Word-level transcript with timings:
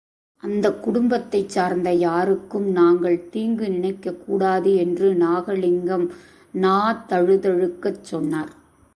அந்த 0.43 0.73
குடும்பத்தைச் 0.73 1.49
சார்ந்த 1.49 1.91
யாருக்கும் 1.91 2.71
நாங்கள் 2.71 3.29
தீங்கு 3.29 3.69
நினைக்கக் 3.69 4.25
கூடாது 4.25 4.75
என்று 4.75 5.13
நாகலிங்கம் 5.13 6.09
நா 6.51 7.05
தழுதழுக்கச் 7.09 8.01
சொன்னார். 8.01 8.51